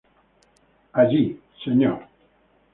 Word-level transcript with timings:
Allí, 0.93 1.39
Mr. 1.63 2.07